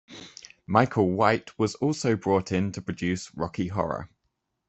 Michael 0.65 1.11
White 1.11 1.59
was 1.59 1.75
also 1.75 2.15
brought 2.15 2.51
in 2.51 2.71
to 2.71 2.81
produce 2.81 3.31
"Rocky 3.35 3.67
Horror". 3.67 4.09